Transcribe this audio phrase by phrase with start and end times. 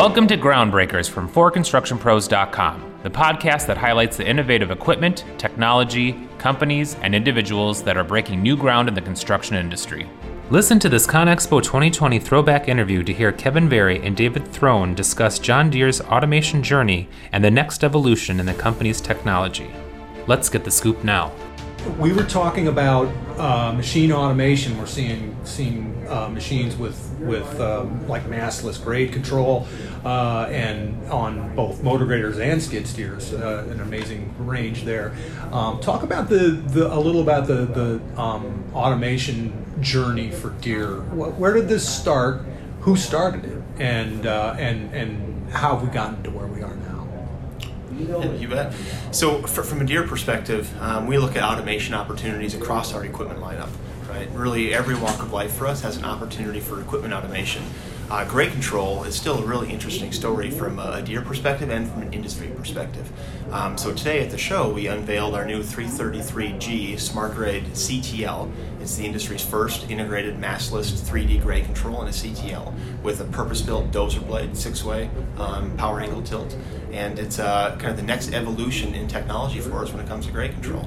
[0.00, 7.14] Welcome to Groundbreakers from ForConstructionPros.com, the podcast that highlights the innovative equipment, technology, companies, and
[7.14, 10.08] individuals that are breaking new ground in the construction industry.
[10.48, 15.38] Listen to this ConExpo 2020 throwback interview to hear Kevin Very and David Throne discuss
[15.38, 19.70] John Deere's automation journey and the next evolution in the company's technology.
[20.26, 21.30] Let's get the scoop now.
[21.98, 23.08] We were talking about
[23.38, 24.76] uh, machine automation.
[24.76, 29.66] We're seeing seeing uh, machines with with um, like mastless grade control,
[30.04, 35.14] uh, and on both motor graders and skid steers, uh, an amazing range there.
[35.52, 40.96] Um, talk about the, the a little about the the um, automation journey for Deere.
[41.00, 42.42] Where did this start?
[42.80, 43.62] Who started it?
[43.78, 46.89] And uh, and and how have we gotten to where we are now?
[48.00, 48.74] You bet.
[49.12, 53.40] So, for, from a Deere perspective, um, we look at automation opportunities across our equipment
[53.40, 53.70] lineup.
[54.08, 57.62] Right, really, every walk of life for us has an opportunity for equipment automation.
[58.10, 62.02] Uh, grade control is still a really interesting story from a Deere perspective and from
[62.02, 63.08] an industry perspective.
[63.52, 68.50] Um, so today at the show, we unveiled our new 333G Smart Grade CTL.
[68.80, 73.92] It's the industry's first integrated mastless 3D grade control in a CTL with a purpose-built
[73.92, 75.08] dozer blade, six-way
[75.38, 76.56] um, power angle tilt,
[76.90, 80.26] and it's uh, kind of the next evolution in technology for us when it comes
[80.26, 80.84] to grade control.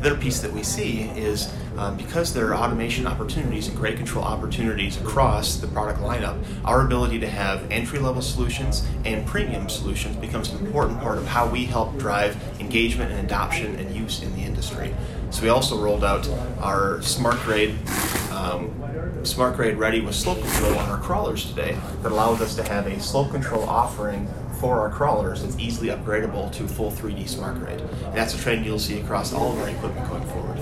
[0.00, 3.96] The other piece that we see is um, because there are automation opportunities and grade
[3.96, 9.68] control opportunities across the product lineup, our ability to have entry level solutions and premium
[9.68, 14.22] solutions becomes an important part of how we help drive engagement and adoption and use
[14.22, 14.94] in the industry.
[15.30, 16.28] So we also rolled out
[16.60, 17.76] our smart grade.
[18.30, 18.74] Um,
[19.24, 22.86] smart grade ready with slope control on our crawlers today that allows us to have
[22.86, 24.28] a slope control offering
[24.58, 27.80] for our crawlers that's easily upgradable to full 3D smart grade.
[27.80, 30.58] And that's a trend you'll see across all of our equipment going forward.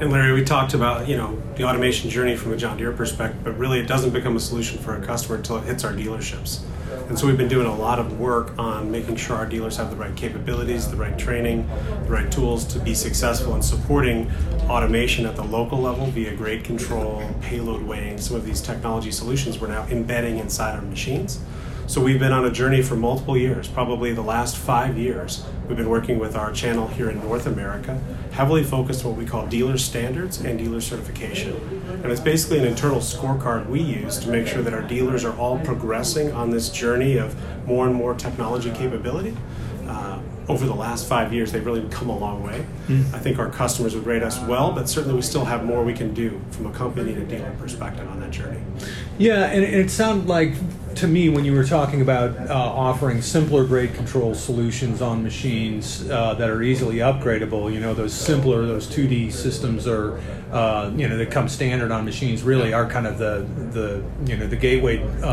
[0.00, 3.42] And Larry, we talked about you know the automation journey from a John Deere perspective,
[3.42, 6.60] but really it doesn't become a solution for a customer until it hits our dealerships.
[7.08, 9.90] And so we've been doing a lot of work on making sure our dealers have
[9.90, 11.68] the right capabilities, the right training,
[12.04, 14.30] the right tools to be successful in supporting
[14.68, 19.58] automation at the local level via grade control, payload weighing, some of these technology solutions
[19.58, 21.40] we're now embedding inside our machines.
[21.88, 25.42] So we've been on a journey for multiple years, probably the last five years.
[25.66, 27.98] We've been working with our channel here in North America,
[28.30, 31.54] heavily focused on what we call dealer standards and dealer certification.
[32.02, 35.34] And it's basically an internal scorecard we use to make sure that our dealers are
[35.38, 37.34] all progressing on this journey of
[37.66, 39.34] more and more technology capability.
[39.86, 42.66] Uh, over the last five years, they've really come a long way.
[42.88, 43.14] Mm.
[43.14, 45.94] I think our customers would rate us well, but certainly we still have more we
[45.94, 48.60] can do from a company and a dealer perspective on that journey.
[49.16, 50.52] Yeah, and it sounded like
[50.98, 56.10] to me when you were talking about uh, offering simpler grade control solutions on machines
[56.10, 60.18] uh, that are easily upgradable you know those simpler those 2d systems are
[60.50, 64.36] uh, you know that come standard on machines really are kind of the the you
[64.36, 65.26] know the gateway uh,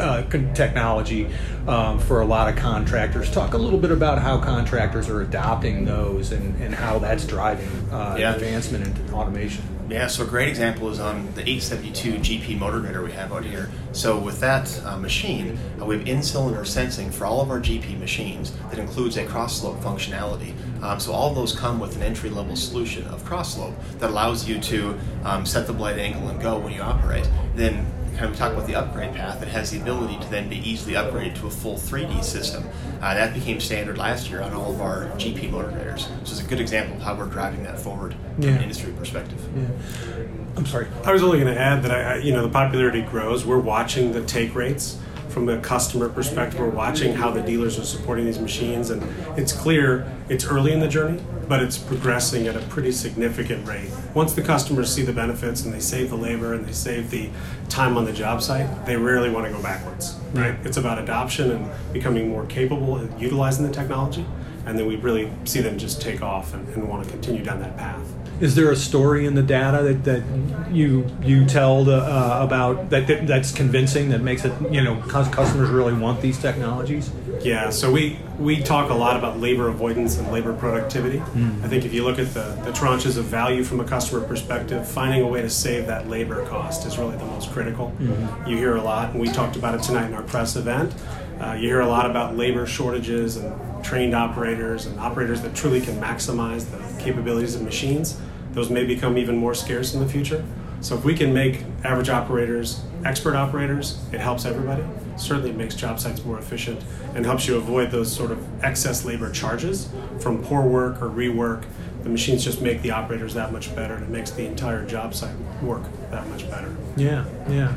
[0.00, 1.30] uh, technology
[1.68, 3.30] um, for a lot of contractors.
[3.30, 7.68] Talk a little bit about how contractors are adopting those and, and how that's driving
[7.90, 8.34] uh, yeah.
[8.34, 13.02] advancement in automation yeah, so a great example is on the 872 GP motor grader
[13.02, 13.70] we have out here.
[13.92, 17.98] So with that uh, machine, uh, we have in-cylinder sensing for all of our GP
[17.98, 20.54] machines that includes a cross-slope functionality.
[20.82, 24.98] Um, so all those come with an entry-level solution of cross-slope that allows you to
[25.24, 27.28] um, set the blade angle and go when you operate.
[27.54, 30.56] Then kind of talk about the upgrade path, it has the ability to then be
[30.68, 32.64] easily upgraded to a full 3D system.
[33.00, 36.06] Uh, that became standard last year on all of our GP motor graders.
[36.24, 38.48] So it's a good example of how we're driving that forward yeah.
[38.48, 39.40] from an industry perspective.
[39.56, 40.26] Yeah.
[40.56, 40.86] I'm sorry.
[41.04, 43.44] I was only going to add that I, you know, the popularity grows.
[43.44, 44.98] We're watching the take rates
[45.34, 46.60] from a customer perspective.
[46.60, 49.02] We're watching how the dealers are supporting these machines, and
[49.36, 53.90] it's clear it's early in the journey, but it's progressing at a pretty significant rate.
[54.14, 57.28] Once the customers see the benefits and they save the labor and they save the
[57.68, 60.16] time on the job site, they rarely want to go backwards.
[60.32, 60.54] Right?
[60.62, 64.24] It's about adoption and becoming more capable of utilizing the technology,
[64.66, 67.60] and then we really see them just take off and, and want to continue down
[67.60, 71.96] that path is there a story in the data that, that you you tell the,
[71.96, 76.38] uh, about that, that, that's convincing that makes it you know customers really want these
[76.38, 77.10] technologies?
[77.42, 81.18] Yeah, so we we talk a lot about labor avoidance and labor productivity.
[81.18, 81.62] Mm.
[81.64, 84.86] I think if you look at the, the tranches of value from a customer perspective,
[84.86, 87.92] finding a way to save that labor cost is really the most critical.
[87.98, 88.48] Mm-hmm.
[88.48, 90.92] You hear a lot, and we talked about it tonight in our press event.
[91.40, 95.80] Uh, you hear a lot about labor shortages and trained operators and operators that truly
[95.80, 98.18] can maximize the capabilities of machines.
[98.52, 100.44] Those may become even more scarce in the future.
[100.80, 104.82] So if we can make average operators expert operators, it helps everybody.
[105.16, 106.82] Certainly makes job sites more efficient
[107.14, 109.88] and helps you avoid those sort of excess labor charges
[110.20, 111.64] from poor work or rework.
[112.02, 115.14] The machines just make the operators that much better and it makes the entire job
[115.14, 116.74] site work that much better.
[116.96, 117.74] Yeah, yeah.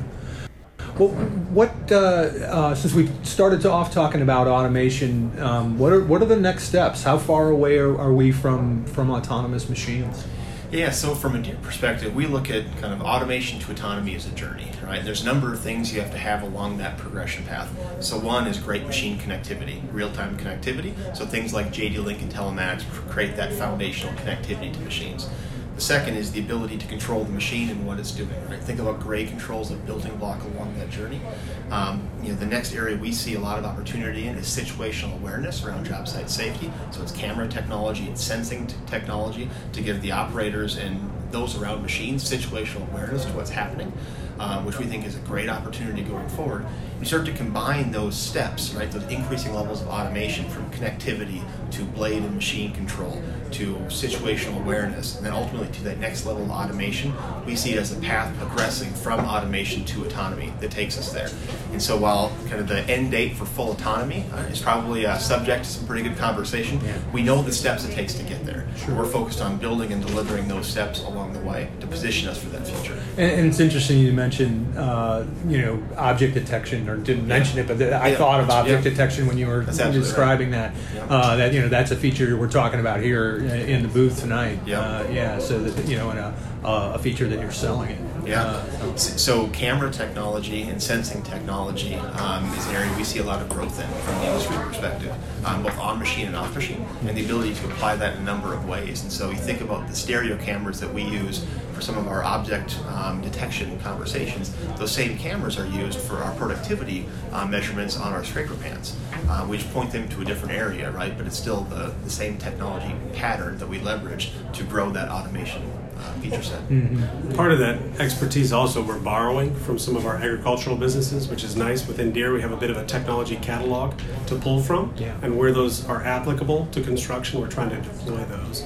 [0.99, 6.03] Well, what uh, uh, since we started to off talking about automation, um, what are
[6.03, 7.03] what are the next steps?
[7.03, 10.25] How far away are, are we from from autonomous machines?
[10.71, 14.25] Yeah, so from a Deere perspective, we look at kind of automation to autonomy as
[14.25, 15.05] a journey, right?
[15.05, 17.69] There's a number of things you have to have along that progression path.
[18.03, 20.93] So one is great machine connectivity, real-time connectivity.
[21.15, 25.29] So things like JD Link and telematics create that foundational connectivity to machines.
[25.77, 28.33] The second is the ability to control the machine and what it's doing.
[28.49, 28.59] Right?
[28.59, 31.21] Think about grade controls, a building block along that journey.
[31.69, 35.13] Um, you know, the next area we see a lot of opportunity in is situational
[35.21, 36.73] awareness around job site safety.
[36.89, 41.83] So it's camera technology and sensing t- technology to give the operators and those around
[41.83, 43.93] machines situational awareness to what's happening,
[44.39, 46.65] um, which we think is a great opportunity going forward.
[46.99, 48.89] You start to combine those steps, right?
[48.89, 53.21] Those increasing levels of automation from connectivity to blade and machine control
[53.51, 57.13] to situational awareness, and then ultimately to that next level of automation,
[57.45, 61.29] we see it as a path progressing from automation to autonomy that takes us there.
[61.71, 65.17] And so, while kind of the end date for full autonomy uh, is probably uh,
[65.17, 66.97] subject to some pretty good conversation, yeah.
[67.13, 68.67] we know the steps it takes to get there.
[68.77, 68.95] Sure.
[68.95, 72.49] We're focused on building and delivering those steps along the way to position us for
[72.49, 72.99] that future.
[73.17, 77.27] And, and it's interesting you mentioned, uh, you know, object detection, or didn't yeah.
[77.27, 78.17] mention it, but the, I yeah.
[78.17, 80.73] thought of object detection when you were describing right.
[80.73, 81.09] that.
[81.09, 84.59] Uh, that you know, that's a feature we're talking about here in the booth tonight.
[84.65, 84.79] Yep.
[84.79, 88.01] Uh, yeah, so that you know, in a, uh, a feature that you're selling it.
[88.25, 88.43] Yeah.
[88.43, 93.41] Uh, so camera technology and sensing technology um, is an area we see a lot
[93.41, 97.17] of growth in from the industry perspective, um, both on machine and off machine, and
[97.17, 99.01] the ability to apply that in a number of ways.
[99.03, 101.45] And so you think about the stereo cameras that we use
[101.77, 104.51] for some of our object um, detection conversations.
[104.77, 108.97] Those same cameras are used for our productivity uh, measurements on our scraper pans.
[109.29, 111.15] Uh, we just point them to a different area, right?
[111.15, 115.61] But it's still the, the same technology pattern that we leverage to grow that automation
[115.97, 116.67] uh, feature set.
[116.67, 117.33] Mm-hmm.
[117.33, 121.55] Part of that expertise also we're borrowing from some of our agricultural businesses, which is
[121.55, 121.87] nice.
[121.87, 123.93] Within Deere, we have a bit of a technology catalog
[124.25, 125.15] to pull from, yeah.
[125.21, 128.65] and where those are applicable to construction, we're trying to deploy those.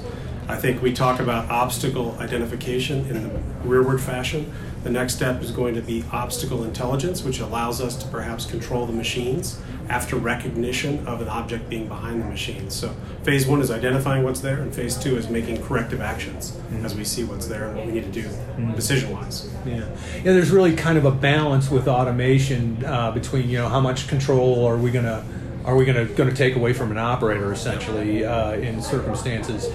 [0.52, 4.52] I think we talk about obstacle identification in the rearward fashion.
[4.84, 8.86] The next step is going to be obstacle intelligence, which allows us to perhaps control
[8.86, 12.70] the machines after recognition of an object being behind the machine.
[12.70, 12.94] So
[13.24, 16.86] phase one is identifying what's there, and phase two is making corrective actions mm-hmm.
[16.86, 18.74] as we see what's there and what we need to do mm-hmm.
[18.74, 19.50] decision-wise.
[19.66, 19.76] Yeah,
[20.16, 20.34] yeah.
[20.34, 24.66] There's really kind of a balance with automation uh, between you know how much control
[24.66, 25.24] are we gonna
[25.64, 29.70] are we gonna gonna take away from an operator essentially uh, in circumstances.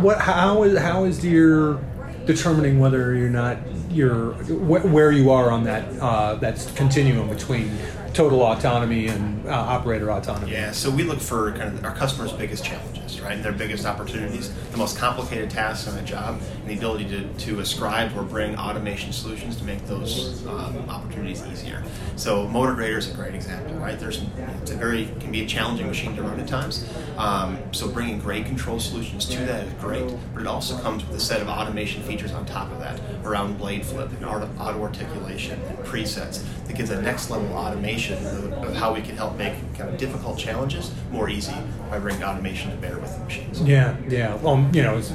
[0.00, 1.80] What how is how is your
[2.26, 3.58] determining whether you're not
[3.90, 7.70] you're wh- where you are on that uh, that continuum between
[8.12, 10.52] total autonomy and uh, operator autonomy.
[10.52, 13.32] Yeah, so we look for kind of our customers' biggest challenges, right?
[13.32, 17.28] And their biggest opportunities, the most complicated tasks on a job, and the ability to,
[17.46, 21.82] to ascribe or bring automation solutions to make those um, opportunities easier.
[22.16, 23.98] So motor grader is a great example, right?
[23.98, 24.22] There's
[24.60, 26.88] it's a very can be a challenging machine to run at times.
[27.16, 31.16] Um, so bringing grade control solutions to that is great, but it also comes with
[31.16, 35.60] a set of automation features on top of that around blade flip and auto articulation
[35.62, 39.54] and presets that gives a next level automation of, of, how we can help make
[39.74, 41.54] kind of difficult challenges more easy
[41.90, 43.60] by bringing automation to bear with the machines.
[43.62, 44.34] Yeah, yeah.
[44.36, 45.12] Well, you know, it's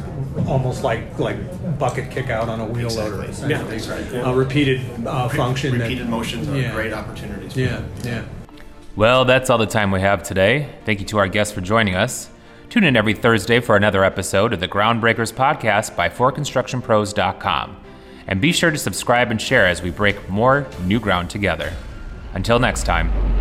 [0.48, 1.38] almost like like
[1.78, 3.28] bucket kick out on a wheel exactly.
[3.28, 3.48] loader.
[3.48, 4.06] Yeah, that's right.
[4.12, 4.32] Yeah.
[4.32, 5.74] A repeated uh, function.
[5.74, 6.74] Repeated that, motions are yeah.
[6.74, 7.54] great opportunities.
[7.54, 7.60] For.
[7.60, 8.26] Yeah, yeah.
[8.96, 10.70] Well, that's all the time we have today.
[10.86, 12.30] Thank you to our guests for joining us.
[12.70, 17.78] Tune in every Thursday for another episode of the Groundbreakers podcast by ForConstructionPros.com.
[18.28, 21.72] And be sure to subscribe and share as we break more new ground together.
[22.34, 23.37] Until next time.